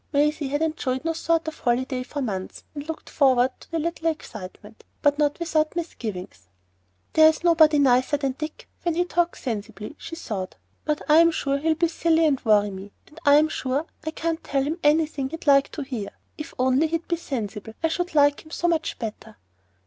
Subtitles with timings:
[0.11, 4.09] Maisie had enjoyed no sort of holiday for months and looked forward to the little
[4.09, 6.47] excitement, but not without misgivings.
[7.13, 11.75] "There's nobody nicer than Dick when he talks sensibly, she thought, but I'm sure he'll
[11.75, 15.69] be silly and worry me, and I'm sure I can't tell him anything he'd like
[15.73, 16.09] to hear.
[16.35, 19.35] If he'd only be sensible, I should like him so much better."